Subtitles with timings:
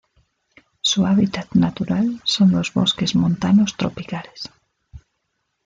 [0.81, 4.49] Su hábitat natural son los bosques montanos tropicales.